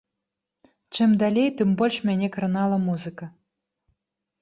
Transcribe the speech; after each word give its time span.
Чым 0.95 1.09
далей, 1.25 1.49
тым 1.61 1.69
больш 1.83 2.01
мяне 2.09 2.33
кранала 2.39 2.83
музыка. 2.91 3.25